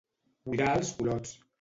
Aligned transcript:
Buidar 0.49 0.73
els 0.81 0.93
culots. 1.03 1.41